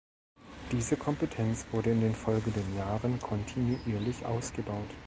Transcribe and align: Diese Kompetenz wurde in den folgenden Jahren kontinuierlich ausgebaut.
Diese 0.71 0.97
Kompetenz 0.97 1.63
wurde 1.71 1.91
in 1.91 2.01
den 2.01 2.15
folgenden 2.15 2.75
Jahren 2.75 3.19
kontinuierlich 3.19 4.25
ausgebaut. 4.25 4.89